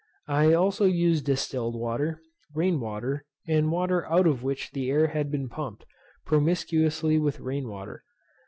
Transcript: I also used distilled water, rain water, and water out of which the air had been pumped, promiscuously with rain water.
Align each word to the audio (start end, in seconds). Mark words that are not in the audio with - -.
I 0.27 0.53
also 0.53 0.85
used 0.85 1.25
distilled 1.27 1.75
water, 1.75 2.23
rain 2.55 2.79
water, 2.79 3.23
and 3.47 3.71
water 3.71 4.03
out 4.11 4.25
of 4.25 4.41
which 4.41 4.71
the 4.71 4.89
air 4.89 5.09
had 5.09 5.29
been 5.29 5.47
pumped, 5.47 5.85
promiscuously 6.25 7.19
with 7.19 7.39
rain 7.39 7.67
water. 7.67 8.03